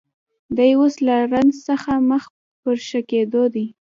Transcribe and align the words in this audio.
دی 0.57 0.71
اوس 0.79 0.95
له 1.07 1.15
زنځ 1.31 1.51
څخه 1.67 1.91
مخ 2.09 2.23
پر 2.61 2.75
ښه 2.87 3.01
کېدو 3.09 3.43
دی 3.53 3.65